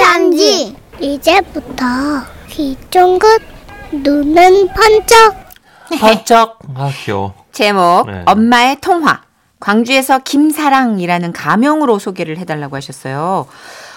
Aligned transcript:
편지. 0.00 0.74
이제부터 0.98 1.84
귀 2.48 2.74
쫑긋, 2.88 3.42
눈은 3.92 4.68
번쩍. 4.68 5.34
번쩍. 6.00 6.58
아, 6.74 6.90
귀여워. 7.04 7.34
제목 7.52 8.06
네. 8.06 8.22
엄마의 8.24 8.80
통화. 8.80 9.20
광주에서 9.60 10.20
김사랑이라는 10.20 11.34
가명으로 11.34 11.98
소개를 11.98 12.38
해달라고 12.38 12.76
하셨어요. 12.76 13.46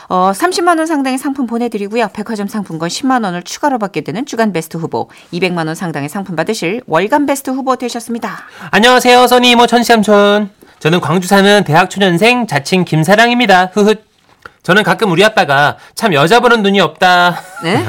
어, 0.09 0.31
30만 0.35 0.77
원 0.77 0.85
상당의 0.88 1.17
상품 1.17 1.47
보내드리고요. 1.47 2.09
백화점 2.11 2.49
상품권 2.49 2.89
10만 2.89 3.23
원을 3.23 3.43
추가로 3.43 3.79
받게 3.79 4.01
되는 4.01 4.25
주간 4.25 4.51
베스트 4.51 4.75
후보, 4.75 5.09
200만 5.31 5.67
원 5.67 5.73
상당의 5.75 6.09
상품 6.09 6.35
받으실 6.35 6.81
월간 6.85 7.25
베스트 7.25 7.49
후보 7.49 7.77
되셨습니다. 7.77 8.39
안녕하세요, 8.71 9.27
선희 9.27 9.51
이모 9.51 9.67
천시삼촌. 9.67 10.49
저는 10.79 10.99
광주 10.99 11.29
사는 11.29 11.63
대학 11.63 11.89
초년생 11.89 12.47
자칭 12.47 12.83
김사랑입니다. 12.83 13.67
흐흐. 13.73 13.95
저는 14.63 14.84
가끔 14.84 15.12
우리 15.12 15.23
아빠가 15.26 15.77
참 15.94 16.13
여자 16.13 16.40
보는 16.40 16.63
눈이 16.63 16.80
없다. 16.80 17.38
네? 17.63 17.85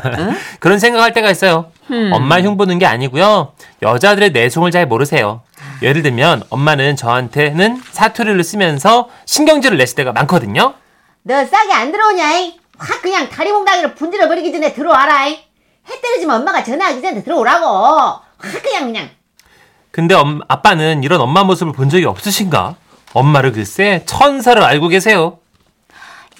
그런 0.60 0.78
생각할 0.78 1.12
때가 1.12 1.30
있어요. 1.30 1.70
엄마 2.12 2.40
흉 2.40 2.56
보는 2.56 2.78
게 2.78 2.86
아니고요. 2.86 3.52
여자들의 3.82 4.30
내송을 4.32 4.70
잘 4.70 4.86
모르세요. 4.86 5.42
예를 5.82 6.02
들면 6.02 6.44
엄마는 6.48 6.96
저한테는 6.96 7.82
사투리를 7.92 8.42
쓰면서 8.42 9.10
신경질을 9.26 9.76
내실 9.76 9.94
때가 9.96 10.12
많거든요. 10.12 10.72
너 11.22 11.44
싸게 11.44 11.72
안 11.74 11.92
들어오냐? 11.92 12.38
이? 12.38 12.58
확 12.78 13.02
그냥 13.02 13.28
다리 13.28 13.52
몽둥이로 13.52 13.94
분질러 13.94 14.26
버리기 14.28 14.52
전에 14.52 14.72
들어와라. 14.72 15.26
이. 15.28 15.32
해 15.34 16.00
떨어지면 16.00 16.40
엄마가 16.40 16.64
전화하기 16.64 17.02
전에 17.02 17.22
들어오라고. 17.22 17.66
확 17.66 18.62
그냥 18.62 18.84
그냥. 18.86 19.10
근데 19.90 20.14
엄- 20.14 20.40
아빠는 20.48 21.02
이런 21.04 21.20
엄마 21.20 21.44
모습을 21.44 21.72
본 21.74 21.90
적이 21.90 22.06
없으신가? 22.06 22.74
엄마를 23.12 23.52
글쎄 23.52 24.02
천사로 24.06 24.64
알고 24.64 24.88
계세요. 24.88 25.38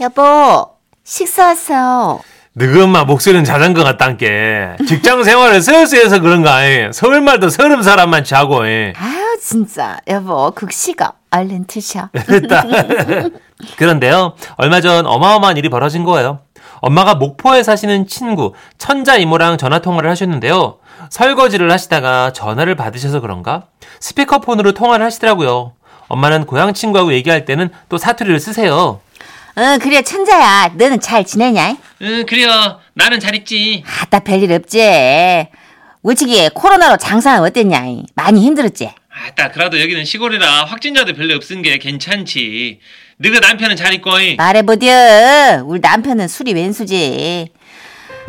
여보, 0.01 0.69
식사하세요. 1.05 2.21
너희 2.53 2.81
엄마 2.83 3.05
목소리는 3.05 3.45
잘한 3.45 3.75
것 3.75 3.83
같단께. 3.85 4.77
직장 4.87 5.25
생활을 5.25 5.61
서울서해서 5.61 6.21
그런가. 6.21 6.65
이. 6.67 6.91
서울말도 6.93 7.49
서름 7.51 7.83
사람만 7.83 8.25
자고. 8.25 8.67
이. 8.67 8.93
아유, 8.97 9.39
진짜. 9.43 9.99
여보, 10.09 10.51
극식어. 10.53 11.13
얼른 11.31 11.67
드셔. 11.67 12.09
됐다. 12.13 12.65
그런데요, 13.77 14.35
얼마 14.57 14.81
전 14.81 15.07
어마어마한 15.07 15.57
일이 15.57 15.69
벌어진 15.69 16.05
거예요. 16.05 16.41
엄마가 16.81 17.15
목포에 17.15 17.63
사시는 17.63 18.07
친구, 18.07 18.53
천자 18.79 19.17
이모랑 19.17 19.57
전화 19.57 19.79
통화를 19.79 20.11
하셨는데요. 20.11 20.77
설거지를 21.09 21.71
하시다가 21.71 22.33
전화를 22.33 22.75
받으셔서 22.75 23.21
그런가? 23.21 23.65
스피커폰으로 24.01 24.73
통화를 24.73 25.05
하시더라고요. 25.07 25.73
엄마는 26.09 26.45
고향 26.47 26.75
친구하고 26.75 27.13
얘기할 27.15 27.45
때는 27.47 27.71
또 27.89 27.97
사투리를 27.99 28.39
쓰세요. 28.41 29.01
응, 29.59 29.79
그래, 29.81 30.03
천자야. 30.03 30.73
너는 30.77 31.01
잘 31.01 31.25
지내냐? 31.25 31.77
응, 32.03 32.27
그래요. 32.27 32.79
나는 32.93 33.19
잘 33.21 33.35
있지. 33.37 33.83
아따, 34.03 34.21
별일 34.21 34.53
없지. 34.53 35.49
우치기 36.03 36.51
코로나로 36.55 36.99
장사는 36.99 37.43
어땠냐? 37.43 37.83
많이 38.15 38.43
힘들었지? 38.43 38.91
아따 39.29 39.51
그래도 39.53 39.81
여기는 39.81 40.05
시골이라 40.05 40.67
확진자도 40.67 41.15
별로 41.15 41.35
없은 41.37 41.63
게 41.63 41.79
괜찮지. 41.79 42.81
너가 43.17 43.41
남편은 43.41 43.77
잘 43.77 43.95
있고 43.95 44.21
이. 44.21 44.37
말해보디어. 44.37 45.63
우리 45.65 45.81
남편은 45.81 46.29
술이 46.29 46.53
웬수지. 46.53 47.49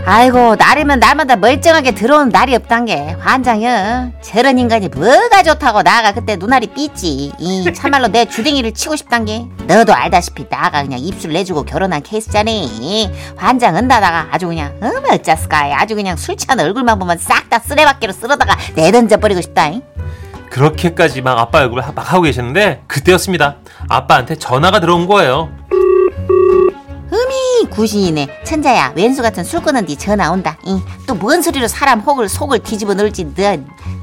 아이고, 0.05 0.55
날이면 0.55 0.99
날마다 0.99 1.35
멀쩡하게 1.35 1.91
들어오는 1.91 2.29
날이 2.29 2.55
없단 2.55 2.85
게 2.85 3.15
환장이여. 3.19 4.11
저런 4.21 4.57
인간이 4.57 4.87
뭐가 4.87 5.43
좋다고 5.43 5.83
나가 5.83 6.13
그때 6.13 6.37
눈알이 6.37 6.67
삐지. 6.67 7.33
이 7.37 7.73
참말로 7.73 8.07
내 8.07 8.23
주댕이를 8.25 8.73
치고 8.73 8.95
싶단 8.95 9.25
게. 9.25 9.45
너도 9.65 9.93
알다시피 9.93 10.47
나가 10.47 10.83
그냥 10.83 10.99
입술 10.99 11.33
내주고 11.33 11.63
결혼한 11.63 12.03
케이스잖니. 12.03 13.11
환장 13.35 13.75
은다다가 13.75 14.27
아주 14.31 14.47
그냥 14.47 14.77
어머 14.81 15.13
어쩌스까 15.13 15.77
아주 15.77 15.95
그냥 15.95 16.15
술 16.15 16.37
취한 16.37 16.57
얼굴만 16.59 16.99
보면 16.99 17.17
싹 17.17 17.49
다 17.49 17.59
쓰레받기로 17.59 18.11
쓸어다가 18.13 18.55
내던져 18.75 19.17
버리고 19.17 19.41
싶다. 19.41 19.67
잉. 19.69 19.81
그렇게까지 20.49 21.21
막 21.21 21.37
아빠 21.39 21.59
얼굴을 21.59 21.85
하- 21.85 21.91
막 21.91 22.11
하고 22.13 22.23
계셨는데, 22.23 22.83
그때였습니다. 22.87 23.57
아빠한테 23.89 24.35
전화가 24.35 24.79
들어온 24.79 25.05
거예요. 25.07 25.49
흠이 27.09 27.69
구신이네. 27.69 28.43
천자야 28.43 28.93
왼수 28.95 29.21
같은 29.21 29.43
술 29.43 29.61
끊은 29.61 29.85
뒤 29.85 29.95
전화 29.95 30.29
온다. 30.31 30.57
또 31.07 31.15
뭔 31.17 31.41
소리로 31.41 31.67
사람 31.67 31.99
혹을 32.01 32.29
속을 32.29 32.59
뒤집어 32.59 32.93
넣을지 32.93 33.25
너 33.35 33.57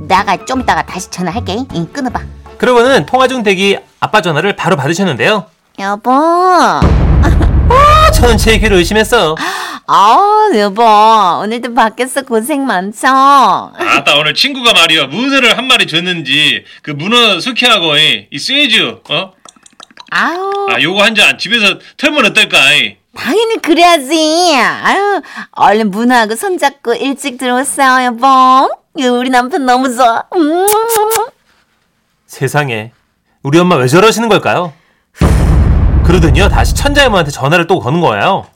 나가 0.08 0.36
좀 0.44 0.60
이따가 0.62 0.82
다시 0.84 1.10
전화할게. 1.10 1.52
잉 1.72 1.92
끊어봐. 1.92 2.20
그러고는 2.58 3.06
통화 3.06 3.28
중 3.28 3.42
대기 3.42 3.78
아빠 4.00 4.20
전화를 4.22 4.56
바로 4.56 4.76
받으셨는데요. 4.76 5.46
여보. 5.78 6.10
아, 6.12 8.10
저는 8.12 8.36
제 8.38 8.58
귀를 8.58 8.76
의심했어요. 8.78 9.34
아 9.86 10.48
여보. 10.56 10.82
오늘도 11.42 11.74
밖에서 11.74 12.22
고생 12.22 12.64
많죠? 12.64 13.06
아따 13.06 14.16
오늘 14.18 14.32
친구가 14.34 14.72
말이야 14.72 15.06
문어를 15.08 15.58
한 15.58 15.66
마리 15.66 15.86
줬는지 15.86 16.64
그 16.82 16.90
문어 16.92 17.38
숙회하고 17.40 17.96
이, 17.98 18.26
이 18.30 18.38
쇠주 18.38 19.00
어? 19.10 19.32
아유 20.16 20.66
아 20.70 20.80
요거 20.80 21.02
한 21.02 21.14
잔 21.14 21.36
집에서 21.38 21.78
털면 21.96 22.26
어떨까? 22.26 22.72
이? 22.74 22.96
당연히 23.16 23.56
그래야지 23.60 24.54
아유 24.56 25.20
얼른 25.52 25.90
문화하고 25.90 26.36
손잡고 26.36 26.94
일찍 26.94 27.36
들어오세요 27.38 28.04
여보 28.04 28.26
우리 28.96 29.30
남편 29.30 29.66
너무 29.66 29.92
좋아 29.94 30.22
음. 30.36 30.66
세상에 32.26 32.92
우리 33.42 33.58
엄마 33.58 33.76
왜 33.76 33.86
저러시는 33.88 34.28
걸까요? 34.28 34.72
그러더니요 36.04 36.48
다시 36.48 36.74
천자이모한테 36.74 37.30
전화를 37.30 37.66
또 37.66 37.80
거는 37.80 38.00
거예요. 38.00 38.46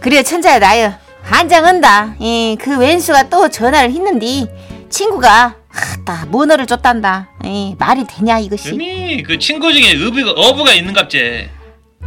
그래 0.00 0.22
천자야 0.22 0.58
나요 0.58 0.94
한장 1.22 1.66
은다 1.66 2.14
이, 2.18 2.56
그 2.60 2.76
왼수가 2.78 3.24
또 3.30 3.48
전화를 3.48 3.90
했는디 3.92 4.48
친구가 4.90 5.54
아따 6.04 6.26
문어를 6.26 6.66
줬단다. 6.66 7.30
이, 7.44 7.74
말이 7.78 8.04
되냐 8.06 8.38
이것이? 8.38 8.70
음이 8.72 9.22
그 9.22 9.38
친구 9.38 9.72
중에 9.72 9.94
어부가, 9.94 10.30
어부가 10.30 10.74
있는갑제. 10.74 11.50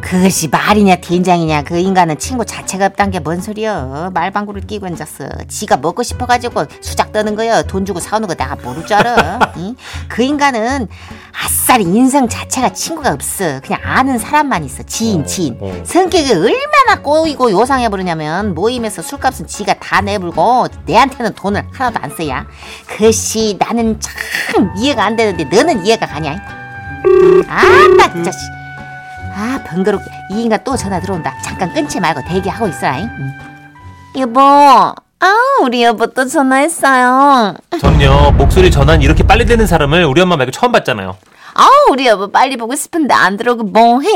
그것이 0.01 0.47
말이냐 0.47 0.97
된장이냐 0.97 1.63
그 1.63 1.77
인간은 1.77 2.17
친구 2.17 2.45
자체가 2.45 2.85
없단 2.85 3.11
게 3.11 3.19
뭔 3.19 3.41
소리여? 3.41 4.11
말방구를 4.13 4.61
끼고 4.61 4.85
앉았어. 4.85 5.27
지가 5.49 5.77
먹고 5.77 6.03
싶어가지고 6.03 6.65
수작 6.81 7.11
떠는 7.11 7.35
거여. 7.35 7.63
돈 7.63 7.83
주고 7.85 7.99
사오는 7.99 8.27
거 8.27 8.35
내가 8.35 8.55
모를 8.55 8.85
줄 8.85 8.95
알아. 8.95 9.53
이? 9.57 9.75
그 10.07 10.21
인간은 10.21 10.87
아싸리 11.33 11.83
인성 11.83 12.29
자체가 12.29 12.69
친구가 12.73 13.11
없어. 13.11 13.59
그냥 13.61 13.81
아는 13.83 14.17
사람만 14.17 14.63
있어. 14.65 14.83
지인 14.83 15.25
지인. 15.25 15.57
어. 15.59 15.73
성격이 15.83 16.31
얼마나 16.31 17.01
꼬이고 17.01 17.51
요상해 17.51 17.89
버리냐면 17.89 18.53
모임에서 18.53 19.01
술값은 19.01 19.47
지가 19.47 19.73
다 19.79 19.99
내불고 20.01 20.67
내한테는 20.85 21.33
돈을 21.33 21.67
하나도 21.73 21.99
안 22.01 22.15
써야. 22.15 22.45
그것이 22.87 23.57
나는 23.59 23.99
참 23.99 24.71
이해가 24.77 25.03
안 25.03 25.15
되는데 25.17 25.43
너는 25.43 25.85
이해가 25.85 26.05
가냐? 26.05 26.37
진짜 28.13 28.31
씨. 28.31 28.37
아 29.39 29.63
번거롭게 29.67 30.05
이 30.31 30.41
인간 30.41 30.59
또 30.63 30.75
전화 30.75 30.99
들어온다 30.99 31.37
잠깐 31.43 31.71
끊지 31.71 31.99
말고 31.99 32.21
대기하고 32.27 32.67
있어라 32.67 32.97
잉? 32.97 33.07
응. 33.19 33.33
여보 34.21 34.41
아 34.41 34.95
우리 35.61 35.83
여보 35.83 36.07
또 36.07 36.25
전화했어요 36.25 37.53
저는요 37.79 38.31
목소리 38.31 38.71
전환 38.71 39.01
이렇게 39.03 39.21
빨리 39.21 39.45
되는 39.45 39.67
사람을 39.67 40.05
우리 40.05 40.21
엄마 40.21 40.37
말고 40.37 40.51
처음 40.51 40.71
봤잖아요. 40.71 41.17
아 41.53 41.69
우리 41.91 42.05
여보 42.07 42.31
빨리 42.31 42.55
보고 42.57 42.75
싶은데 42.75 43.13
안 43.13 43.35
들어오고 43.37 43.63
뭐해 43.65 44.09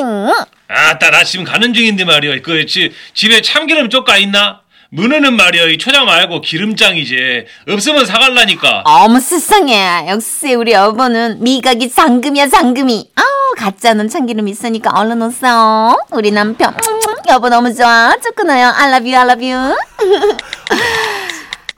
아따 0.67 1.09
나 1.11 1.23
지금 1.23 1.43
가는 1.45 1.73
중인데 1.73 2.05
말이야. 2.05 2.41
그 2.43 2.65
지, 2.65 2.91
집에 3.13 3.41
참기름 3.41 3.89
쪽가 3.89 4.17
있나? 4.17 4.61
문어는 4.89 5.35
말이야 5.35 5.65
이 5.69 5.77
초장 5.77 6.05
말고 6.05 6.41
기름장이지. 6.41 7.45
없으면 7.69 8.05
사갈라니까. 8.05 8.83
어머 8.85 9.19
세상에 9.19 10.05
역시 10.09 10.53
우리 10.53 10.73
여보는 10.73 11.43
미각이 11.43 11.89
상금이야 11.89 12.47
상금이 12.47 13.09
아우 13.15 13.25
가짜는 13.57 14.09
참기름 14.09 14.47
있으니까 14.47 14.91
얼른 14.95 15.21
오세요 15.21 15.95
우리 16.11 16.31
남편. 16.31 16.73
여보 17.29 17.49
너무 17.49 17.73
좋아. 17.73 18.13
좋구나요. 18.23 18.73
I 18.75 18.89
love 18.91 19.09
you 19.11 19.17
I 19.19 19.25
love 19.27 19.51
you 19.51 19.75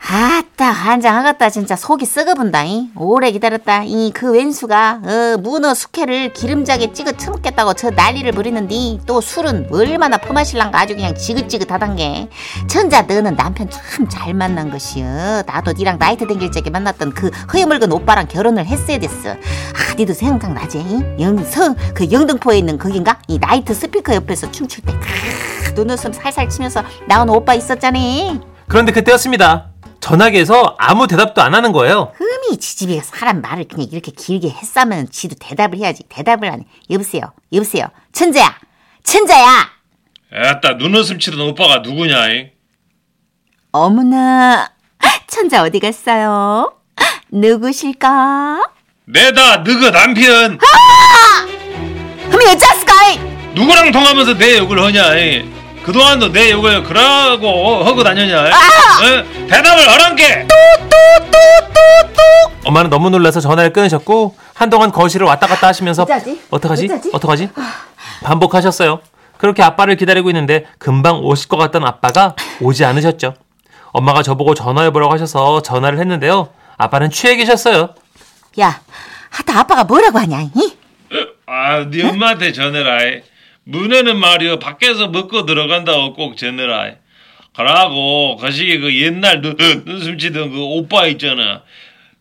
아따 0.05 0.65
환장하겠다. 0.65 1.49
진짜 1.49 1.75
속이 1.77 2.05
썩어분다 2.05 2.65
이 2.65 2.89
오래 2.95 3.31
기다렸다. 3.31 3.83
이 3.85 4.11
그 4.13 4.33
왼수가 4.33 5.01
어, 5.03 5.37
문어 5.41 5.73
숙회를 5.73 6.33
기름장에 6.33 6.91
찍어 6.91 7.13
처먹겠다고 7.13 7.73
저 7.73 7.89
난리를 7.89 8.29
부리는디. 8.33 8.99
또 9.05 9.21
술은 9.21 9.69
얼마나 9.71 10.17
퍼마실랑가 10.17 10.77
아주 10.81 10.95
그냥 10.95 11.15
지긋지긋하당께. 11.15 12.29
천자 12.67 13.03
너는 13.03 13.35
남편 13.35 13.69
참 13.69 14.07
잘 14.09 14.33
만난 14.33 14.69
것이여. 14.69 15.43
나도 15.47 15.71
니랑 15.71 15.97
나이트 15.97 16.27
댕길 16.27 16.51
적에 16.51 16.69
만났던 16.69 17.13
그 17.13 17.29
허여멀건 17.53 17.91
오빠랑 17.91 18.27
결혼을 18.27 18.65
했어야 18.65 18.99
됐어. 18.99 19.29
아 19.31 19.93
니도 19.97 20.13
생각나지? 20.13 20.79
이? 20.79 21.21
영서 21.21 21.73
그 21.95 22.11
영등포에 22.11 22.57
있는 22.57 22.77
거긴가? 22.77 23.19
이 23.29 23.39
나이트 23.39 23.73
스피커 23.73 24.13
옆에서 24.15 24.51
춤출 24.51 24.83
때. 24.83 24.93
크, 24.93 25.71
눈웃음 25.73 26.11
살살 26.11 26.49
치면서 26.49 26.83
나온 27.07 27.29
오빠 27.29 27.53
있었잖니. 27.53 28.41
그런데 28.67 28.91
그때였습니다. 28.91 29.72
전화기에서 30.03 30.75
아무 30.79 31.07
대답도 31.07 31.41
안 31.41 31.55
하는 31.55 31.71
거예요. 31.71 32.11
흠이 32.17 32.57
지집애가 32.57 33.03
사람 33.03 33.39
말을 33.39 33.69
그냥 33.69 33.87
이렇게 33.89 34.11
길게 34.11 34.49
했으면 34.49 35.07
지도 35.09 35.35
대답을 35.39 35.77
해야지. 35.79 36.03
대답을 36.09 36.49
안 36.51 36.59
해. 36.59 36.65
여보세요. 36.89 37.31
여보세요. 37.53 37.87
천재야. 38.11 38.53
천재야. 39.05 39.69
에따 40.33 40.73
눈웃음 40.73 41.19
치던 41.19 41.39
오빠가 41.39 41.77
누구냐? 41.77 42.27
이? 42.31 42.49
어머나, 43.71 44.71
천자 45.27 45.63
어디 45.63 45.79
갔어요? 45.79 46.73
누구실까? 47.31 48.61
내다 49.05 49.57
너그 49.57 49.91
남편 49.91 50.57
그럼 52.29 52.49
여자스카이! 52.49 53.19
누구랑 53.55 53.91
통하면서 53.91 54.37
내 54.37 54.57
욕을 54.57 54.81
하냐? 54.83 55.15
이? 55.17 55.62
그동안도 55.83 56.31
내 56.31 56.51
욕을 56.51 56.83
그러고 56.83 57.83
하고 57.83 58.03
다녔냐? 58.03 58.47
이? 58.47 58.51
아! 58.51 58.57
어? 58.57 59.23
대답을 59.47 59.89
하란게. 59.89 60.47
엄마는 62.65 62.89
너무 62.89 63.09
놀라서 63.09 63.41
전화를 63.41 63.73
끊으셨고 63.73 64.35
한동안 64.53 64.91
거실을 64.91 65.27
왔다 65.27 65.47
갔다 65.47 65.67
하시면서 65.67 66.03
어쩌지? 66.03 66.41
어떡하지? 66.49 66.85
어쩌지? 66.85 67.09
어떡하지? 67.13 67.49
반복하셨어요. 68.23 69.01
그렇게 69.37 69.61
아빠를 69.61 69.97
기다리고 69.97 70.29
있는데 70.29 70.65
금방 70.77 71.19
오실 71.19 71.49
것 71.49 71.57
같던 71.57 71.85
아빠가 71.85 72.35
오지 72.61 72.85
않으셨죠. 72.85 73.33
엄마가 73.91 74.23
저보고 74.23 74.53
전화해보라고 74.53 75.11
하셔서 75.11 75.61
전화를 75.61 75.99
했는데요. 75.99 76.49
아빠는 76.77 77.09
취해 77.11 77.35
계셨어요. 77.35 77.93
야, 78.61 78.81
하다 79.29 79.59
아빠가 79.59 79.83
뭐라고 79.83 80.19
하냐? 80.19 80.39
이? 80.55 80.73
아, 81.45 81.85
네 81.89 82.07
엄마한테 82.07 82.53
전해라. 82.53 82.97
이. 83.65 83.69
문에는 83.71 84.17
말이요 84.17 84.59
밖에서 84.59 85.07
먹고 85.07 85.45
들어간다고 85.45 86.13
꼭 86.13 86.37
전해라. 86.37 86.87
이. 86.87 86.91
그러고 87.55 88.37
거시기 88.37 88.79
그 88.79 88.95
옛날 88.99 89.41
눈, 89.41 89.55
눈숨 89.85 90.17
치던 90.17 90.51
그 90.51 90.59
오빠 90.59 91.05
있잖아. 91.07 91.61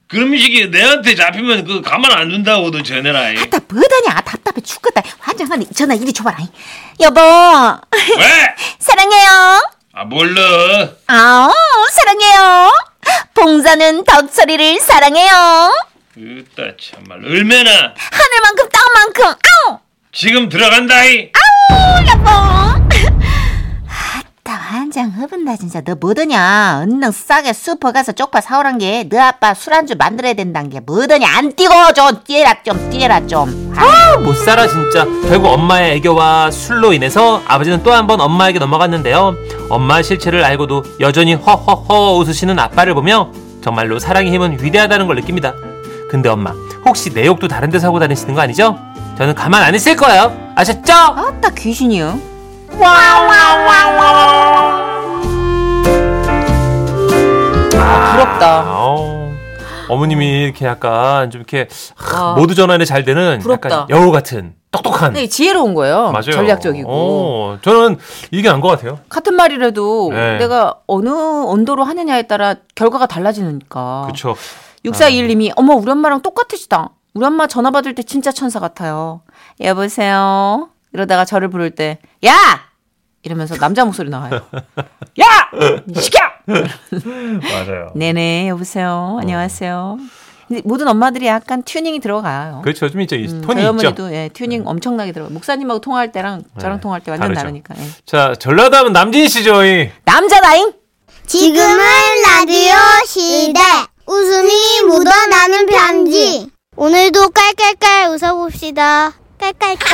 그런 0.06 0.36
식이 0.36 0.68
내한테 0.68 1.14
잡히면 1.14 1.64
그 1.64 1.80
가만 1.80 2.12
안 2.12 2.28
둔다고도 2.28 2.82
전해라. 2.82 3.30
이. 3.30 3.36
하다 3.36 3.58
뭐다냐? 3.66 4.20
답답해 4.20 4.60
죽겠다. 4.60 5.02
환장하니 5.18 5.66
전화 5.74 5.94
이리 5.94 6.12
줘봐라. 6.12 6.36
이. 6.40 6.48
여보, 7.00 7.20
왜? 7.22 8.54
사랑해요. 8.78 9.62
아 9.94 10.04
몰라. 10.04 10.40
아, 11.06 11.50
사랑해요. 11.92 12.72
봉자는 13.34 14.04
덕철이를 14.04 14.80
사랑해요. 14.80 15.72
으따 16.18 16.62
참말 16.78 17.24
얼마나 17.24 17.70
하늘만큼 17.70 18.68
땅만큼. 18.70 19.24
아우, 19.24 19.78
지금 20.12 20.48
들어간다이. 20.48 21.30
여보. 22.10 22.28
아따 23.88 24.52
환장 24.52 25.10
허분다 25.10 25.56
진짜. 25.56 25.80
너 25.80 25.94
뭐더냐? 25.94 26.82
은능 26.82 27.10
싸게 27.10 27.52
슈퍼 27.54 27.92
가서 27.92 28.12
쪽파 28.12 28.40
사오란 28.42 28.76
게 28.78 29.08
너 29.08 29.18
아빠 29.20 29.54
술안주 29.54 29.94
만들어야 29.98 30.34
된다는 30.34 30.68
게 30.68 30.80
뭐더냐? 30.80 31.26
안 31.38 31.52
뛰고 31.54 31.72
좀 31.94 32.22
뛰어라 32.24 32.62
좀 32.62 32.90
뛰어라 32.90 33.26
좀. 33.26 33.72
아, 33.76 34.18
못 34.18 34.34
살아 34.34 34.66
진짜. 34.68 35.06
결국 35.28 35.48
엄마의 35.48 35.96
애교와 35.96 36.50
술로 36.50 36.92
인해서 36.92 37.42
아버지는 37.46 37.82
또 37.82 37.92
한 37.92 38.06
번 38.06 38.20
엄마에게 38.20 38.58
넘어갔는데요. 38.58 39.34
엄마의 39.70 40.04
실체를 40.04 40.44
알고도 40.44 40.84
여전히 41.00 41.34
허허허 41.34 42.18
웃으시는 42.18 42.58
아빠를 42.58 42.92
보며 42.94 43.32
정말로 43.62 43.98
사랑의 43.98 44.30
힘은 44.32 44.58
위대하다는 44.62 45.06
걸 45.06 45.16
느낍니다. 45.16 45.54
근데 46.10 46.28
엄마 46.28 46.50
혹시 46.84 47.08
내 47.14 47.24
욕도 47.24 47.48
다른 47.48 47.70
데서 47.70 47.86
하고 47.86 47.98
다니시는 47.98 48.34
거 48.34 48.42
아니죠? 48.42 48.78
저는 49.16 49.34
가만 49.34 49.62
안 49.62 49.74
있을 49.74 49.96
거예요. 49.96 50.32
아셨죠? 50.56 50.92
아따 50.92 51.50
귀신이요. 51.50 52.18
아, 57.74 58.12
부럽다. 58.12 58.64
어, 58.66 59.32
어머님이 59.88 60.44
이렇게 60.44 60.66
약간 60.66 61.30
좀 61.30 61.40
이렇게 61.40 61.68
하, 61.96 62.32
아. 62.32 62.34
모두 62.34 62.54
전환이 62.54 62.86
잘 62.86 63.04
되는 63.04 63.38
부럽다. 63.40 63.68
약간 63.70 63.86
여우 63.90 64.10
같은 64.12 64.54
똑똑한 64.70 65.12
네, 65.12 65.26
지혜로운 65.26 65.74
거예요. 65.74 66.10
맞아요. 66.12 66.32
전략적이고. 66.32 66.88
어, 66.90 67.58
저는 67.62 67.98
이게 68.30 68.48
난 68.48 68.60
것 68.60 68.68
같아요. 68.68 69.00
같은 69.08 69.34
말이라도 69.34 70.10
네. 70.12 70.38
내가 70.38 70.74
어느 70.86 71.08
온도로 71.10 71.84
하느냐에 71.84 72.22
따라 72.22 72.54
결과가 72.74 73.06
달라지니까. 73.06 74.02
그렇죠. 74.06 74.34
6421님이 74.84 75.52
어머 75.56 75.74
우리 75.74 75.90
엄마랑 75.90 76.22
똑같으시다. 76.22 76.90
우리 77.14 77.26
엄마 77.26 77.46
전화 77.46 77.70
받을 77.70 77.94
때 77.94 78.02
진짜 78.02 78.32
천사 78.32 78.58
같아요. 78.58 79.22
여보세요. 79.60 80.70
이러다가 80.92 81.24
저를 81.24 81.48
부를 81.48 81.70
때 81.70 81.98
야! 82.24 82.34
이러면서 83.22 83.54
남자 83.56 83.84
목소리 83.84 84.08
나와요. 84.10 84.40
야! 85.20 85.26
시켜! 86.00 86.18
맞아요. 86.46 87.92
네네 87.94 88.48
여보세요. 88.48 89.18
안녕하세요. 89.20 89.98
근데 90.48 90.62
모든 90.64 90.88
엄마들이 90.88 91.26
약간 91.26 91.62
튜닝이 91.62 92.00
들어가요. 92.00 92.60
그렇죠. 92.64 92.88
좀 92.88 93.00
있죠. 93.02 93.16
이 93.16 93.26
음, 93.26 93.42
톤이 93.42 93.62
저희 93.62 93.70
있죠. 93.70 93.70
어머니도 93.70 94.12
예, 94.14 94.28
튜닝 94.32 94.66
엄청나게 94.66 95.12
들어가. 95.12 95.30
요 95.30 95.34
목사님하고 95.34 95.80
통화할 95.80 96.12
때랑 96.12 96.42
저랑 96.58 96.78
네, 96.78 96.80
통화할 96.80 97.00
때 97.02 97.10
완전 97.10 97.28
다르죠. 97.28 97.40
다르니까. 97.40 97.74
예. 97.78 97.88
자, 98.06 98.34
전라도 98.38 98.76
하면 98.78 98.92
남진 98.92 99.28
씨죠. 99.28 99.64
이. 99.64 99.90
남자다잉. 100.04 100.72
지금은 101.26 101.78
라디오 102.26 102.74
시대 103.06 103.60
웃음이 104.06 104.82
묻어나는 104.88 105.66
편지 105.66 106.50
오늘도 106.82 107.28
깔깔깔 107.28 108.08
웃어봅시다 108.10 109.12
깔깔깔 109.38 109.88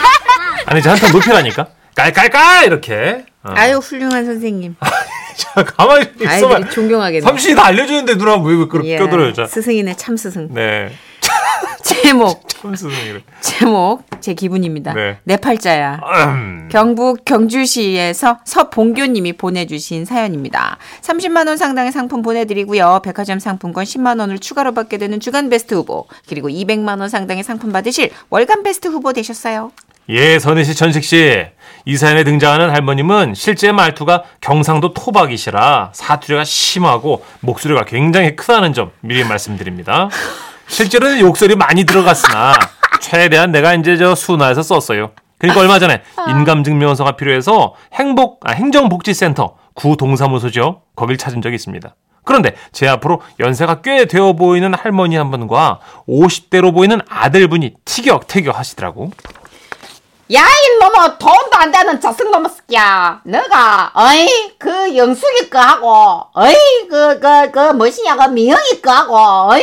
아니, 0.64 0.80
저 0.80 0.92
한턴 0.92 1.12
높이라니까. 1.12 1.68
깔깔깔 1.94 2.64
이렇게. 2.64 3.26
어. 3.42 3.52
아유 3.54 3.76
훌륭한 3.76 4.24
선생님. 4.24 4.76
자, 5.36 5.62
가만히 5.62 6.06
있어봐. 6.18 6.54
아이들이 6.56 6.70
존경하겠네. 6.74 7.20
삼촌이 7.20 7.54
다 7.54 7.66
알려주는데 7.66 8.14
누나 8.16 8.36
왜 8.36 8.56
그렇게 8.66 8.88
이야, 8.92 8.98
껴들어요? 9.00 9.34
자. 9.34 9.46
스승이네 9.46 9.96
참 9.98 10.16
스승. 10.16 10.48
네. 10.54 10.90
제목. 11.86 12.42
제목 13.40 14.02
제 14.20 14.34
기분입니다. 14.34 14.92
네. 14.92 15.18
네 15.22 15.36
팔자야. 15.36 16.00
음. 16.26 16.68
경북 16.70 17.24
경주시에서 17.24 18.38
서봉교님이 18.44 19.34
보내주신 19.34 20.04
사연입니다. 20.04 20.78
30만 21.02 21.46
원 21.46 21.56
상당의 21.56 21.92
상품 21.92 22.22
보내드리고요. 22.22 23.02
백화점 23.04 23.38
상품권 23.38 23.84
10만 23.84 24.18
원을 24.18 24.40
추가로 24.40 24.74
받게 24.74 24.98
되는 24.98 25.20
주간 25.20 25.48
베스트 25.48 25.74
후보 25.74 26.06
그리고 26.28 26.48
200만 26.48 26.98
원 26.98 27.08
상당의 27.08 27.44
상품 27.44 27.70
받으실 27.70 28.10
월간 28.30 28.64
베스트 28.64 28.88
후보 28.88 29.12
되셨어요. 29.12 29.70
예, 30.08 30.40
선희 30.40 30.64
씨, 30.64 30.74
천식 30.74 31.04
씨. 31.04 31.46
이 31.84 31.96
사연에 31.96 32.24
등장하는 32.24 32.70
할머님은 32.70 33.34
실제 33.34 33.70
말투가 33.70 34.24
경상도 34.40 34.92
토박이시라 34.92 35.90
사투리가 35.92 36.42
심하고 36.42 37.24
목소리가 37.40 37.84
굉장히 37.84 38.34
크다는 38.34 38.72
점 38.72 38.90
미리 39.00 39.22
말씀드립니다. 39.22 40.08
실제로는 40.68 41.20
욕설이 41.20 41.56
많이 41.56 41.84
들어갔으나 41.84 42.54
최대한 43.00 43.52
내가 43.52 43.74
이제 43.74 43.96
저 43.96 44.14
순화해서 44.14 44.62
썼어요. 44.62 45.12
그러니까 45.38 45.60
얼마 45.60 45.78
전에 45.78 46.02
인감증명서가 46.28 47.12
필요해서 47.12 47.74
행복 47.94 48.40
아, 48.44 48.52
행정복지센터 48.52 49.56
구동사무소죠. 49.74 50.82
거길 50.96 51.18
찾은 51.18 51.42
적이 51.42 51.56
있습니다. 51.56 51.94
그런데 52.24 52.56
제 52.72 52.88
앞으로 52.88 53.22
연세가 53.38 53.82
꽤 53.82 54.06
되어 54.06 54.32
보이는 54.32 54.74
할머니 54.74 55.16
한 55.16 55.30
분과 55.30 55.78
50대로 56.08 56.74
보이는 56.74 57.00
아들분이 57.08 57.74
티격태격 57.84 58.58
하시더라고. 58.58 59.12
야, 60.34 60.40
이놈아, 60.42 61.18
돈도 61.18 61.50
안 61.52 61.70
되는 61.70 62.00
저승 62.00 62.32
놈의 62.32 62.50
새끼야. 62.50 63.20
너가, 63.24 63.92
어이, 63.94 64.54
그 64.58 64.96
영숙이 64.96 65.48
거하고, 65.48 66.26
어이, 66.32 66.56
그, 66.90 67.20
그, 67.20 67.50
그, 67.52 67.58
무엇이냐, 67.74 68.16
그 68.16 68.30
미영이 68.30 68.82
거하고, 68.82 69.16
어이, 69.52 69.62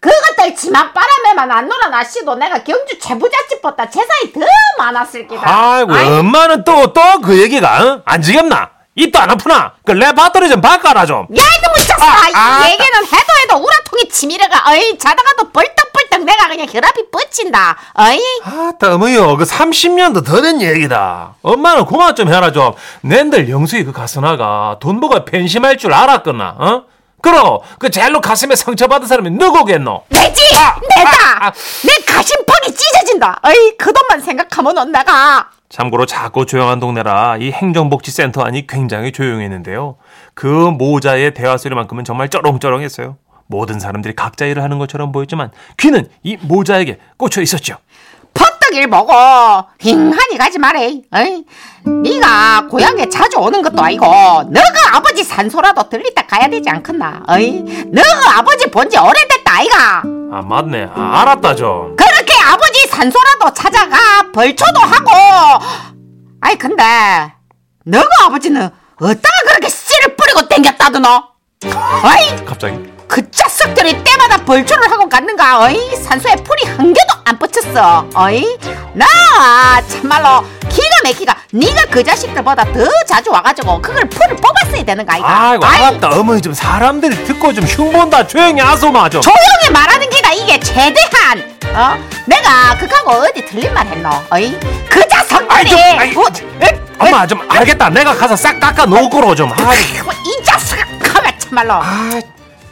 그것들 0.00 0.54
치맛바람에만 0.54 1.50
안 1.50 1.68
놀아나시도 1.68 2.34
내가 2.36 2.62
경주 2.62 2.98
최부잣집보다 2.98 3.88
재산이 3.90 4.32
더 4.32 4.40
많았을 4.78 5.26
기다. 5.26 5.42
아이고 5.44 5.92
엄마는 5.92 6.64
또 6.64 6.92
또 6.92 7.20
그 7.20 7.40
얘기가 7.40 7.82
응? 7.82 8.02
안 8.04 8.22
지겹나? 8.22 8.70
입도 8.94 9.18
안 9.18 9.30
아프나? 9.30 9.72
그 9.84 9.92
레파토리 9.92 10.48
좀 10.48 10.60
바꿔라 10.60 11.06
좀. 11.06 11.18
야, 11.18 11.24
이놈의 11.42 11.86
자식아! 11.86 12.06
아, 12.34 12.66
이 12.66 12.72
얘기는 12.72 13.04
해도 13.04 13.32
해도 13.42 13.56
우라통이 13.64 14.08
치밀어가, 14.10 14.72
어이, 14.72 14.98
자다가도 14.98 15.52
벌떡벌떡 15.52 16.24
내가 16.24 16.48
그냥 16.48 16.66
혈압이 16.68 17.08
뻗친다. 17.12 17.76
어이, 17.94 18.20
아따 18.44 18.94
어머요 18.96 19.36
그 19.36 19.44
30년도 19.44 20.26
더 20.26 20.40
된 20.42 20.60
얘기다. 20.60 21.34
엄마는 21.42 21.86
그만 21.86 22.16
좀 22.16 22.32
해라 22.32 22.50
좀. 22.50 22.72
낸들 23.02 23.48
영수이 23.48 23.84
그 23.84 23.92
가스나가 23.92 24.78
돈 24.80 24.98
보고 24.98 25.24
pen심할 25.24 25.76
줄 25.78 25.92
알았거나 25.94 26.56
어? 26.58 26.82
그럼 27.20 27.58
그 27.78 27.90
제일로 27.90 28.20
가슴에 28.20 28.54
상처받은 28.54 29.06
사람이 29.06 29.30
누구겠노? 29.30 30.04
내지! 30.08 30.42
내다! 30.52 31.52
내 31.84 32.04
가심팍이 32.06 32.74
찢어진다. 32.74 33.40
어이, 33.42 33.76
그 33.76 33.92
돈만 33.92 34.20
생각하면 34.20 34.92
내가. 34.92 35.50
참고로 35.68 36.06
작고 36.06 36.46
조용한 36.46 36.80
동네라 36.80 37.36
이 37.40 37.50
행정복지센터 37.50 38.42
안이 38.42 38.66
굉장히 38.66 39.12
조용했는데요. 39.12 39.96
그 40.34 40.46
모자의 40.46 41.34
대화 41.34 41.58
소리만큼은 41.58 42.04
정말 42.04 42.30
쩌렁쩌렁했어요. 42.30 43.16
모든 43.48 43.80
사람들이 43.80 44.14
각자 44.14 44.46
일을 44.46 44.62
하는 44.62 44.78
것처럼 44.78 45.10
보였지만 45.12 45.50
귀는 45.78 46.08
이 46.22 46.36
모자에게 46.40 46.98
꽂혀 47.16 47.40
있었죠. 47.42 47.76
퍼떡일 48.68 48.88
보고 48.88 49.12
힝하니 49.78 50.36
가지 50.38 50.58
말해. 50.58 51.02
어이? 51.10 51.44
네가 51.84 52.66
고향에 52.70 53.08
자주 53.08 53.38
오는 53.38 53.62
것도 53.62 53.82
아니고 53.82 54.04
너가 54.06 54.96
아버지 54.96 55.24
산소라도 55.24 55.88
들리다 55.88 56.26
가야 56.26 56.48
되지 56.48 56.68
않겠나? 56.68 57.22
어이? 57.28 57.62
너가 57.86 58.38
아버지 58.38 58.66
본 58.70 58.88
지 58.88 58.96
오래됐다 58.98 59.52
아이가. 59.58 60.02
아 60.32 60.42
맞네. 60.42 60.88
아, 60.94 61.20
알았다 61.20 61.54
좀. 61.54 61.96
그렇게 61.96 62.32
아버지 62.44 62.86
산소라도 62.88 63.52
찾아가 63.54 63.96
벌초도 64.32 64.80
하고 64.80 65.64
아이 66.40 66.56
근데 66.56 66.82
너가 67.84 68.08
아버지는 68.26 68.70
어디다가 69.00 69.36
그렇게 69.46 69.68
씨를 69.68 70.16
뿌리고 70.16 70.46
댕겼다더노? 70.48 71.08
어이 71.64 72.44
갑자기. 72.44 72.76
그 73.08 73.28
자석들이 73.30 74.04
때마다 74.04 74.36
벌초를 74.44 74.90
하고 74.90 75.08
갔는가 75.08 75.64
어이 75.64 75.96
산소에 75.96 76.36
풀이 76.36 76.64
한 76.76 76.92
개도 76.92 77.14
안 77.24 77.38
뻗쳤어 77.38 78.06
어이 78.14 78.44
나 78.92 79.06
참말로 79.88 80.44
기가 80.68 80.88
막히가 81.04 81.36
네가 81.52 81.86
그 81.90 82.04
자식들보다 82.04 82.64
더 82.72 82.86
자주 83.06 83.30
와가지고 83.30 83.80
그걸 83.80 84.08
풀을 84.08 84.36
뽑았어야 84.36 84.84
되는 84.84 85.06
거 85.06 85.12
아이가 85.14 85.48
아이고 85.50 85.64
아이, 85.64 85.82
알았다. 85.84 86.10
어머니 86.20 86.40
좀 86.42 86.52
사람들이 86.52 87.24
듣고 87.24 87.52
좀 87.54 87.64
흉본다. 87.64 88.26
조용히 88.26 88.60
하소마 88.60 89.08
좀. 89.08 89.22
조용히 89.22 89.72
말하는 89.72 90.08
게다 90.10 90.32
이게 90.32 90.60
최대한 90.60 91.58
어 91.74 91.98
내가 92.26 92.76
그하고 92.78 93.22
어디 93.22 93.44
틀린 93.46 93.72
말 93.72 93.86
했노 93.86 94.08
어이 94.30 94.58
그 94.90 95.00
아이 95.00 95.08
자석들이 95.08 95.70
좀 95.70 95.78
아이, 95.80 96.14
어, 96.14 96.24
에? 96.62 96.80
엄마 96.98 97.26
좀 97.26 97.40
알겠다. 97.50 97.88
내가 97.90 98.14
가서 98.14 98.36
싹 98.36 98.58
깎아 98.60 98.84
놓고로 98.86 99.34
좀. 99.34 99.50
아이. 99.52 99.78
아이고, 99.78 100.10
이 100.26 100.44
자식 100.44 100.76
가만 101.00 101.32
참말로 101.38 101.74
아, 101.74 102.10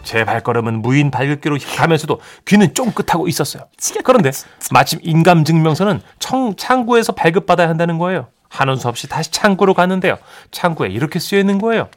제 0.07 0.25
발걸음은 0.25 0.83
무인 0.83 1.11
발길기로 1.11 1.59
가면서도 1.77 2.21
귀는 2.47 2.73
쫑긋하고 2.75 3.27
있었어요. 3.27 3.65
그런데 4.05 4.31
마침 4.71 5.01
인감 5.03 5.45
증명서는 5.45 6.01
청, 6.21 6.55
창구에서 6.57 7.13
발급받아야 7.13 7.69
한다는 7.69 7.99
거예요. 7.99 8.29
하는 8.49 8.77
수 8.77 8.89
없이 8.89 9.09
다시 9.09 9.33
창구로 9.33 9.75
갔는데요. 9.75 10.17
창구에 10.53 10.89
이렇게 10.89 11.19
쓰여 11.19 11.41
있는 11.41 11.59
거예요. 11.59 11.89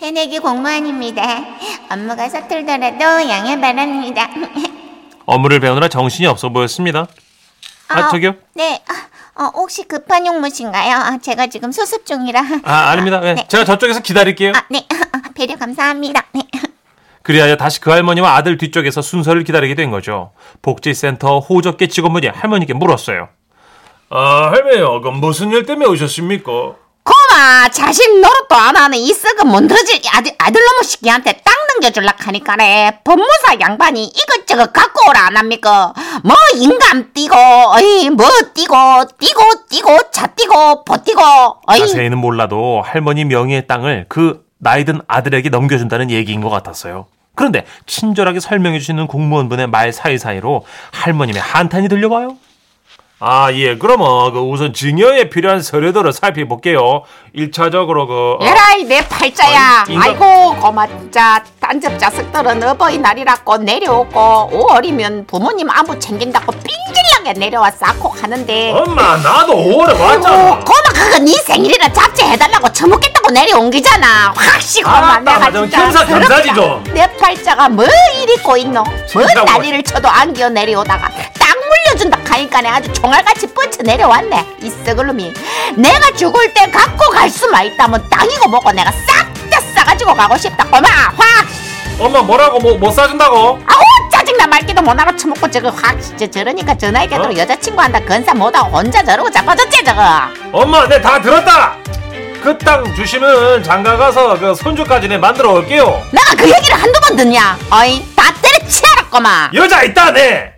새내기 0.00 0.38
공무원입니다. 0.38 1.22
업무가 1.90 2.28
서툴더라도 2.28 3.28
양해 3.28 3.60
바랍니다. 3.60 4.28
업무를 5.26 5.60
배우느라 5.60 5.88
정신이 5.88 6.26
없어 6.26 6.48
보였습니다. 6.48 7.06
아, 7.88 8.08
저기요? 8.08 8.34
네. 8.54 8.82
어, 9.34 9.44
혹시 9.54 9.84
급한 9.84 10.26
용무신가요? 10.26 10.94
아, 10.94 11.18
제가 11.18 11.48
지금 11.48 11.70
수습 11.70 12.06
중이라. 12.06 12.42
아, 12.64 12.72
아닙니다. 12.90 13.20
네, 13.20 13.34
네. 13.34 13.46
제가 13.48 13.66
저쪽에서 13.66 14.00
기다릴게요. 14.00 14.52
아, 14.56 14.64
네. 14.70 14.86
배려 15.34 15.56
감사합니다. 15.56 16.24
네. 16.32 16.42
그리하여 17.22 17.56
다시 17.56 17.80
그 17.80 17.90
할머니와 17.90 18.34
아들 18.36 18.58
뒤쪽에서 18.58 19.02
순서를 19.02 19.44
기다리게 19.44 19.74
된 19.74 19.90
거죠. 19.90 20.32
복지센터 20.62 21.38
호적계 21.40 21.88
직원분이 21.88 22.28
할머니께 22.28 22.74
물었어요. 22.74 23.28
아, 24.10 24.50
할머니요. 24.52 25.00
그 25.00 25.08
무슨 25.08 25.50
일 25.52 25.64
때문에 25.64 25.86
오셨습니까? 25.86 26.74
고마 27.04 27.68
자식 27.70 28.20
노릇도 28.20 28.54
안 28.54 28.76
하는 28.76 28.96
이 28.96 29.12
썩은 29.12 29.48
문드러질 29.48 30.00
아들, 30.14 30.32
아들놈의 30.38 30.84
새끼한테 30.84 31.32
땅 31.44 31.54
넘겨줄라 31.72 32.14
하니까네 32.16 33.00
법무사 33.02 33.58
양반이 33.60 34.04
이것저것 34.04 34.72
갖고 34.72 35.10
오라 35.10 35.26
안 35.26 35.36
합니까 35.36 35.92
뭐 36.22 36.36
인감 36.54 37.12
띄고 37.12 37.34
어이 37.34 38.10
뭐 38.10 38.26
띄고 38.54 38.76
띄고 39.18 39.40
띄고 39.68 40.10
자 40.12 40.28
띄고 40.28 40.84
보 40.84 41.02
띄고 41.02 41.20
어이 41.66 41.80
자세히는 41.80 42.18
몰라도 42.18 42.82
할머니 42.84 43.24
명의의 43.24 43.66
땅을 43.66 44.06
그 44.08 44.44
나이든 44.62 45.00
아들에게 45.08 45.48
넘겨준다는 45.48 46.10
얘기인 46.10 46.40
것 46.40 46.48
같았어요. 46.48 47.06
그런데 47.34 47.64
친절하게 47.86 48.38
설명해 48.38 48.78
주시는 48.78 49.08
공무원분의 49.08 49.66
말 49.66 49.92
사이사이로 49.92 50.64
할머님의 50.92 51.42
한탄이 51.42 51.88
들려와요. 51.88 52.36
아, 53.24 53.52
예. 53.52 53.76
그러면 53.78 54.32
그 54.32 54.40
우선 54.40 54.72
증여에 54.74 55.28
필요한 55.30 55.62
서류들을 55.62 56.12
살펴볼게요. 56.12 57.02
1차적으로 57.36 58.08
그 58.08 58.36
어, 58.40 58.44
에라이 58.44 58.82
내 58.84 59.06
팔자야 59.06 59.84
아이, 59.86 59.94
인간- 59.94 60.08
아이고 60.10 60.56
진짜 60.88 61.42
딴집 61.60 61.98
자식들은 62.00 62.60
어버이날이라고 62.64 63.58
내려오고 63.58 64.50
5월이면 64.52 65.28
부모님 65.28 65.70
안부 65.70 66.00
챙긴다고 66.00 66.50
삐질나게 66.52 67.38
내려와 67.38 67.70
쌓고 67.70 68.10
가는데 68.10 68.72
엄마, 68.72 69.16
나도 69.18 69.52
5월에 69.54 69.90
아이고 69.90 70.02
왔잖아. 70.02 70.36
고마 70.58 70.82
그거 70.92 71.18
네 71.20 71.32
생일이라 71.46 71.92
잡채 71.92 72.22
해달라고 72.22 72.72
처먹겠다고 72.72 73.30
내려온 73.30 73.70
기잖아 73.70 74.32
확시 74.36 74.82
고마 74.82 74.96
알았다, 74.98 75.20
내가 75.20 75.38
가정 75.38 75.70
진짜 75.70 75.84
겸사 75.84 76.06
겸사지. 76.06 76.54
좀. 76.54 76.84
내 76.92 77.16
팔자가 77.18 77.68
뭐 77.68 77.86
이리 78.20 78.36
꼬있노 78.42 78.82
뭔 78.82 79.06
진짜 79.06 79.44
난리를 79.44 79.80
쳐도 79.84 80.08
안겨 80.08 80.48
내려오다가 80.48 81.08
하니까네 82.32 82.68
아주 82.68 82.92
총알같이 82.92 83.46
뻗쳐 83.48 83.82
내려왔네 83.82 84.56
이 84.62 84.70
썩을 84.70 85.06
놈이 85.06 85.32
내가 85.76 86.10
죽을 86.16 86.52
때 86.54 86.70
갖고 86.70 87.10
갈 87.10 87.28
수만 87.30 87.66
있다면 87.66 88.08
땅이고 88.10 88.48
뭐고 88.48 88.72
내가 88.72 88.90
싹 88.90 89.32
다 89.50 89.60
싸가지고 89.74 90.14
가고 90.14 90.36
싶다 90.38 90.64
고마 90.64 90.88
확 90.88 91.46
엄마 91.98 92.22
뭐라고 92.22 92.58
뭐, 92.58 92.76
못 92.78 92.90
사준다고? 92.90 93.60
아우 93.66 93.82
짜증나 94.10 94.46
말기도 94.46 94.80
못 94.82 94.98
알아쳐먹고 94.98 95.50
저거 95.50 95.68
확 95.68 96.00
진짜 96.00 96.26
저러니까 96.26 96.74
때도 96.74 97.24
어? 97.24 97.36
여자친구 97.36 97.80
한다 97.80 98.00
건사 98.00 98.32
못하고 98.34 98.76
혼자 98.78 99.02
저러고 99.04 99.30
자빠졌지 99.30 99.84
저거 99.84 100.02
엄마, 100.52 100.86
내 100.88 101.00
다 101.02 101.20
들었다. 101.20 101.76
그 102.42 102.56
땅 102.58 102.82
주시면 102.96 103.62
장가 103.62 103.96
가서 103.96 104.36
그 104.38 104.54
손주까지 104.54 105.06
내 105.06 105.16
만들어 105.18 105.52
올게요. 105.52 106.02
내가 106.10 106.34
그 106.34 106.48
얘기를 106.50 106.74
한두 106.82 106.98
번 107.00 107.16
듣냐 107.16 107.56
어이 107.70 108.02
다 108.16 108.32
때려치워라 108.42 109.04
여자 109.54 109.82
있다, 109.82 110.10
네. 110.12 110.51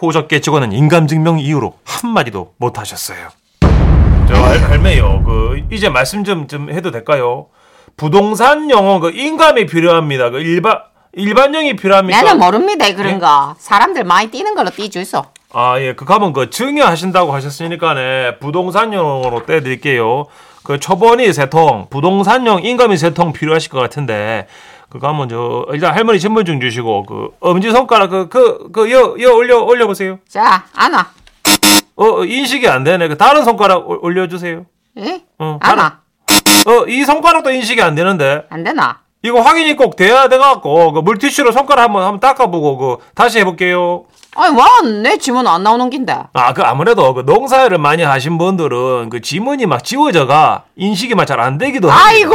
호적계 0.00 0.40
직원은 0.40 0.72
인감증명 0.72 1.38
이후로 1.40 1.74
한 1.84 2.10
마디도 2.12 2.54
못 2.56 2.78
하셨어요. 2.78 3.28
저 4.28 4.34
할, 4.34 4.58
할매요. 4.62 5.22
그 5.26 5.62
이제 5.70 5.88
말씀 5.88 6.24
좀 6.24 6.46
좀 6.48 6.70
해도 6.70 6.90
될까요? 6.90 7.46
부동산 7.96 8.70
영어 8.70 8.98
그 9.00 9.10
인감이 9.10 9.66
필요합니다. 9.66 10.30
그 10.30 10.38
일반 10.40 10.78
일반령이 11.12 11.74
필요합니까? 11.76 12.22
나는 12.22 12.38
모릅니다 12.38 12.86
그런 12.94 13.14
예? 13.16 13.18
거 13.18 13.54
사람들 13.58 14.04
많이 14.04 14.30
뛰는 14.30 14.54
걸로 14.54 14.70
띄주소 14.70 15.24
아, 15.52 15.80
예. 15.80 15.94
그 15.94 16.04
가면 16.04 16.32
그 16.32 16.48
증여하신다고 16.50 17.32
하셨으니까네. 17.34 18.38
부동산용으로 18.38 19.44
떼드릴게요. 19.46 20.26
그 20.62 20.78
초번이 20.78 21.32
세 21.32 21.50
통, 21.50 21.88
부동산용 21.90 22.62
인감이 22.64 22.96
세 22.96 23.10
통 23.10 23.32
필요하실 23.32 23.70
것 23.72 23.80
같은데. 23.80 24.46
그 24.90 24.98
가면 24.98 25.28
저 25.28 25.66
일단 25.72 25.94
할머니 25.94 26.18
신분증 26.18 26.60
주시고 26.60 27.04
그 27.06 27.28
엄지 27.40 27.70
손가락 27.70 28.10
그그그여 28.10 29.16
여 29.20 29.32
올려 29.34 29.60
올려 29.62 29.86
보세요. 29.86 30.18
자 30.28 30.64
안아 30.74 31.10
어 31.96 32.24
인식이 32.24 32.68
안 32.68 32.82
되네. 32.84 33.08
그 33.08 33.16
다른 33.16 33.44
손가락 33.44 33.88
올- 33.88 33.98
올려주세요. 34.02 34.66
예? 34.98 35.22
어, 35.38 35.58
안아 35.62 36.00
어 36.66 36.86
이 36.88 37.04
손가락도 37.04 37.50
인식이 37.52 37.80
안 37.80 37.94
되는데 37.94 38.44
안 38.50 38.64
되나 38.64 38.98
이거 39.22 39.40
확인이 39.42 39.76
꼭 39.76 39.96
돼야 39.96 40.28
돼갖고 40.28 40.92
그 40.92 41.00
물티슈로 41.00 41.52
손가락 41.52 41.82
한번 41.84 42.04
한번 42.04 42.20
닦아보고 42.20 42.76
그 42.78 42.96
다시 43.14 43.38
해볼게요. 43.40 44.04
아니 44.36 44.56
와내 44.56 45.18
지문 45.18 45.46
안 45.48 45.62
나오는 45.64 45.90
긴데 45.90 46.16
아, 46.32 46.52
그 46.54 46.62
아무래도 46.62 47.12
그 47.14 47.22
농사를 47.26 47.76
많이 47.78 48.02
하신 48.04 48.38
분들은 48.38 49.10
그 49.10 49.20
지문이 49.20 49.66
막 49.66 49.82
지워져가 49.84 50.62
인식이 50.76 51.14
막 51.16 51.26
잘 51.26 51.40
안 51.40 51.58
되기도. 51.58 51.90
아이고 51.90 52.32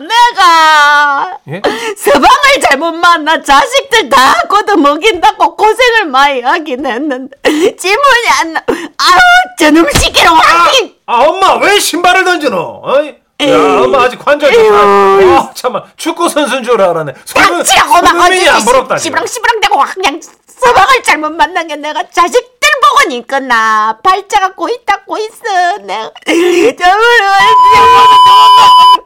내가 0.00 1.38
예? 1.48 1.62
서방을 1.96 2.60
잘못 2.62 2.92
만나 2.92 3.40
자식들 3.40 4.08
다 4.10 4.34
걷어 4.48 4.76
먹인다고 4.76 5.56
고생을 5.56 6.06
많이 6.06 6.40
하긴 6.42 6.84
했는데 6.84 7.36
지문이 7.42 8.28
안 8.40 8.52
나. 8.52 8.62
아유 8.68 9.18
저놈 9.58 9.86
시키로 9.92 10.30
확인. 10.34 10.94
아, 11.06 11.22
엄마 11.24 11.54
왜 11.58 11.78
신발을 11.78 12.24
던지노? 12.24 12.82
어이? 12.84 13.14
야, 13.50 13.82
엄마 13.82 14.02
아직 14.02 14.18
관절 14.18 14.52
좀. 14.52 14.74
아, 14.74 15.50
참아. 15.54 15.82
축구 15.96 16.28
선수인 16.28 16.62
줄 16.62 16.80
알았네. 16.80 17.12
손은 17.24 17.58
닥치라고 17.58 17.92
막 17.92 18.06
손흥민이 18.08 18.48
안 18.48 18.64
부럽다. 18.64 18.96
지금. 18.96 18.98
시부랑 18.98 19.26
시부랑 19.26 19.60
대고 19.60 19.76
그냥 19.94 20.20
서방을 20.46 21.02
잘못 21.02 21.32
만난 21.32 21.66
게 21.68 21.76
내가 21.76 22.02
자식들 22.10 22.68
보고 22.82 23.08
니겠나 23.10 23.98
발자가 24.02 24.54
꼬있다 24.54 25.04
꼬있어 25.04 25.78
내가 25.82 26.10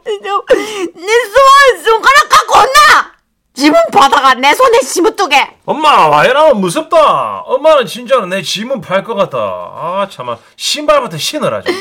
내 0.05 1.11
손, 1.31 1.83
손가락 1.83 2.29
갖고 2.29 2.59
온나 2.59 3.11
지문 3.53 3.75
받아가 3.91 4.33
내 4.35 4.53
손에 4.53 4.79
심으뚜게 4.81 5.57
엄마, 5.65 6.07
와 6.07 6.23
이러면 6.25 6.61
무섭다. 6.61 7.43
엄마는 7.45 7.85
진짜로 7.85 8.25
내 8.25 8.41
지문 8.41 8.79
팔 8.79 9.03
것 9.03 9.15
같다. 9.15 9.37
아, 9.37 10.07
참아. 10.09 10.37
신발부터 10.55 11.17
신으라 11.17 11.61
좀. 11.63 11.75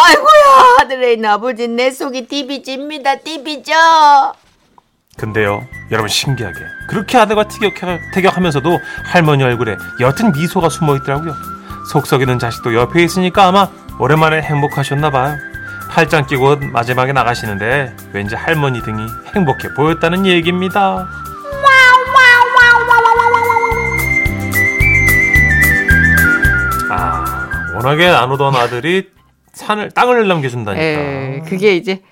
아이고야 0.00 0.76
아들의 0.80 1.26
아버지 1.26 1.66
내 1.66 1.90
속이 1.90 2.28
디비집니다 2.28 3.16
디비져 3.16 3.74
근데요, 5.18 5.66
여러분 5.90 6.08
신기하게 6.08 6.60
그렇게 6.88 7.18
아들과 7.18 7.48
티격, 7.48 7.74
태격 8.14 8.36
하면서도 8.36 8.78
할머니 9.04 9.42
얼굴에 9.42 9.76
옅은 9.98 10.30
미소가 10.32 10.68
숨어 10.68 10.94
있더라고요. 10.98 11.34
속 11.90 12.06
썩이는 12.06 12.38
자식도 12.38 12.72
옆에 12.76 13.02
있으니까 13.02 13.48
아마 13.48 13.68
오랜만에 13.98 14.40
행복하셨나 14.42 15.10
봐요. 15.10 15.36
팔짱 15.90 16.26
끼고 16.26 16.58
마지막에 16.72 17.12
나가시는데 17.12 17.96
왠지 18.12 18.36
할머니 18.36 18.80
등이 18.80 19.08
행복해 19.34 19.74
보였다는 19.74 20.24
얘기입니다. 20.24 21.08
아, 26.90 27.70
워낙에 27.74 28.06
안 28.06 28.30
오던 28.30 28.54
아들이 28.54 29.10
산을 29.58 29.90
땅을 29.90 30.26
남겨준다니까. 30.28 30.82
에 30.82 31.42
그게 31.46 31.76
이제 31.76 32.02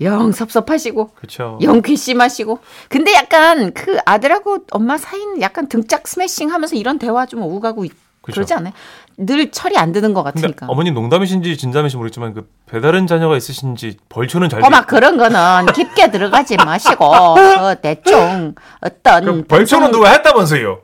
영 0.00 0.32
섭섭하시고 0.32 1.10
그렇죠. 1.14 1.58
영 1.62 1.82
괘씸하시고 1.82 2.58
근데 2.88 3.14
약간 3.14 3.72
그 3.72 3.98
아들하고 4.06 4.58
엄마 4.72 4.96
사이는 4.98 5.40
약간 5.42 5.68
등짝 5.68 6.08
스매싱 6.08 6.50
하면서 6.52 6.74
이런 6.76 6.98
대화 6.98 7.26
좀 7.26 7.42
오가고 7.42 7.84
있. 7.84 7.92
그러지 8.22 8.52
않아요? 8.54 8.72
늘 9.16 9.50
철이 9.50 9.76
안 9.78 9.92
드는 9.92 10.12
것 10.14 10.22
같으니까. 10.22 10.66
어머님 10.68 10.94
농담이신지 10.94 11.56
진담이신지 11.56 11.96
모르겠지만 11.96 12.34
그 12.34 12.48
배다른 12.66 13.06
자녀가 13.06 13.36
있으신지 13.36 13.96
벌초는 14.08 14.48
잘 14.50 14.60
돼- 14.62 14.68
그런 14.86 15.16
거는 15.16 15.66
깊게 15.74 16.10
들어가지 16.10 16.56
마시고 16.56 17.04
어, 17.06 17.74
대충 17.80 18.54
어떤 18.80 19.24
그 19.24 19.42
벌초는 19.44 19.90
누가 19.90 20.10
했다면서요? 20.10 20.80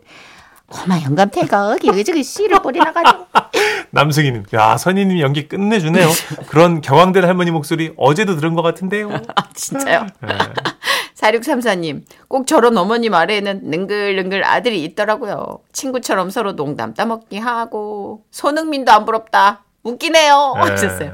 어마 0.69 1.01
영감태가 1.03 1.73
어기 1.73 1.91
의저기 1.93 2.23
씨를 2.25 2.61
뿌리나 2.61 2.93
가지고 2.93 3.27
남승희님, 3.91 4.45
야 4.55 4.77
선희님 4.77 5.21
연기 5.21 5.47
끝내주네요. 5.49 6.09
그런 6.49 6.81
경황된 6.81 7.25
할머니 7.25 7.51
목소리 7.51 7.95
어제도 7.97 8.35
들은 8.37 8.55
것 8.55 8.63
같은데요. 8.63 9.11
아 9.37 9.49
진짜요? 9.55 10.07
네. 10.23 10.29
4634님, 11.15 12.03
꼭 12.29 12.47
저런 12.47 12.77
어머님 12.77 13.15
아래에는 13.15 13.61
능글능글 13.65 14.45
아들이 14.45 14.85
있더라고요. 14.85 15.61
친구처럼 15.73 16.29
서로 16.31 16.55
농담 16.57 16.93
따먹기 16.95 17.39
하고, 17.39 18.25
손흥민도 18.31 18.93
안 18.93 19.05
부럽다. 19.07 19.65
웃기네요. 19.87 20.53
네. 20.57 20.61
하셨어요. 20.71 21.13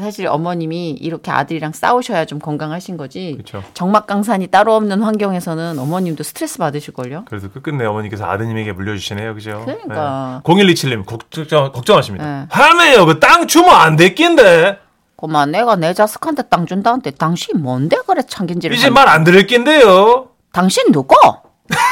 사실 0.00 0.26
어머님이 0.26 0.90
이렇게 0.90 1.30
아들이랑 1.30 1.72
싸우셔야 1.72 2.24
좀 2.24 2.38
건강하신 2.38 2.96
거지. 2.96 3.34
그쵸. 3.36 3.62
정막강산이 3.74 4.48
따로 4.48 4.74
없는 4.74 5.02
환경에서는 5.02 5.78
어머님도 5.78 6.22
스트레스 6.24 6.58
받으실걸요? 6.58 7.26
그래도 7.28 7.50
끝끝내 7.50 7.84
어머니께서 7.84 8.24
아드님에게 8.24 8.72
물려주시네요, 8.72 9.34
그죠? 9.34 9.62
그러니까. 9.64 10.42
네. 10.44 10.52
0127님 10.54 11.06
걱정 11.06 11.70
걱정하십니다. 11.72 12.24
네. 12.24 12.46
할매요, 12.50 13.06
그 13.06 13.20
땅 13.20 13.46
주면 13.46 13.70
안 13.74 13.96
됐긴데. 13.96 14.80
고마, 15.16 15.46
내가 15.46 15.76
내 15.76 15.94
자식한테 15.94 16.42
땅 16.50 16.66
준다는데 16.66 17.12
당신 17.12 17.62
뭔데 17.62 17.96
그래 18.06 18.22
참견질을 18.28 18.76
이제 18.76 18.90
말 18.90 19.08
안 19.08 19.22
들을 19.24 19.46
낀데요. 19.46 20.28
당신 20.52 20.90
누구? 20.92 21.14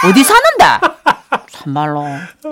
어디 0.04 0.24
사는데? 0.24 0.91
참말로 1.50 2.04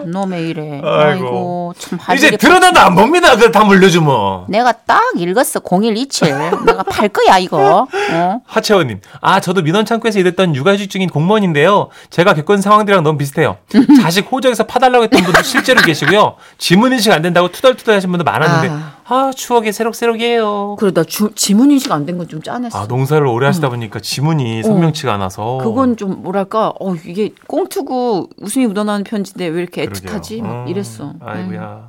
놈의 0.07 0.49
이래. 0.49 0.81
아이고. 0.85 0.85
아이고, 0.85 1.75
참할 1.79 2.17
이제 2.17 2.37
들어다도 2.37 2.81
안 2.81 2.95
봅니다. 2.95 3.35
그걸 3.35 3.51
다 3.53 3.65
물려주면. 3.65 4.45
내가 4.49 4.73
딱 4.73 5.03
읽었어. 5.17 5.61
0127. 5.61 6.35
내가 6.67 6.83
팔 6.85 7.09
거야, 7.09 7.39
이거. 7.39 7.87
어? 8.13 8.41
하채원님, 8.47 9.01
아 9.21 9.41
저도 9.41 9.63
민원 9.63 9.85
창구에서 9.85 10.19
일했던 10.19 10.55
육아휴직 10.55 10.91
중인 10.91 11.09
공무원인데요. 11.11 11.89
제가 12.11 12.35
겪은 12.35 12.61
상황들이랑 12.61 13.03
너무 13.05 13.19
비슷해요. 13.19 13.59
자식 14.03 14.31
호적에서 14.31 14.65
파달라고 14.65 15.05
했던 15.05 15.23
분도 15.23 15.43
실제로 15.43 15.81
계시고요. 15.83 16.37
지문 16.59 16.93
인식 16.93 17.13
안 17.13 17.23
된다고 17.23 17.49
투덜투덜 17.51 17.95
하신 17.97 18.11
분도 18.11 18.25
많았는데, 18.25 18.75
아, 19.13 19.33
추억이 19.35 19.73
새록새록이에요. 19.73 20.77
그러다 20.79 21.03
주, 21.05 21.31
지문 21.35 21.71
인식 21.71 21.91
안 21.93 22.07
된 22.07 22.17
건 22.17 22.29
좀 22.29 22.43
짠했어. 22.43 22.79
아 22.79 22.87
농사를 22.87 23.27
오래 23.27 23.47
하시다 23.47 23.69
보니까 23.71 23.99
지문이 24.01 24.63
선명치가 24.63 25.13
않아서. 25.15 25.59
그건 25.63 25.97
좀 25.97 26.23
뭐랄까, 26.23 26.73
어, 26.81 26.95
이게 27.05 27.31
꽁트고 27.47 28.29
웃음이 28.41 28.67
묻어나는 28.71 29.03
편지인데 29.05 29.47
왜 29.49 29.63
이렇게. 29.63 29.87
애틋하지? 29.87 30.43
막 30.43 30.63
음, 30.65 30.69
이랬어. 30.69 31.11
음. 31.11 31.19
아이고야. 31.23 31.89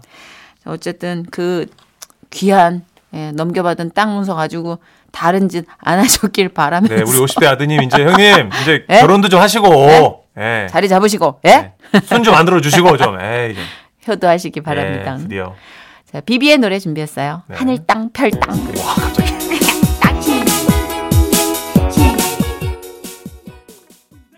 자, 0.63 0.69
어쨌든 0.71 1.25
그 1.31 1.67
귀한 2.31 2.83
예, 3.13 3.31
넘겨받은 3.31 3.91
땅 3.93 4.15
문서 4.15 4.33
가지고 4.35 4.79
다른 5.11 5.47
짓 5.49 5.65
안 5.79 5.99
하셨길 5.99 6.49
바라면서 6.49 6.95
네, 6.95 7.01
우리 7.01 7.17
50대 7.19 7.45
아드님 7.45 7.83
이제 7.83 8.03
형님 8.05 8.49
이제 8.61 8.85
예? 8.89 8.99
결혼도 9.01 9.27
좀 9.29 9.39
하시고, 9.41 10.23
예. 10.37 10.67
자리 10.69 10.87
잡으시고, 10.87 11.41
예? 11.45 11.73
손좀 12.05 12.33
만들어 12.33 12.61
주시고 12.61 12.95
좀, 12.97 13.19
에이 13.19 13.53
좀. 13.55 13.63
효도하시기 14.07 14.61
바랍니다. 14.61 15.15
예, 15.19 15.23
드디어. 15.23 15.53
자, 16.11 16.21
비비의 16.21 16.57
노래 16.59 16.79
준비했어요. 16.79 17.43
네. 17.47 17.55
하늘 17.57 17.85
땅, 17.85 18.09
별 18.13 18.31
땅. 18.31 18.51
와, 18.51 18.93
갑자기 18.95 19.20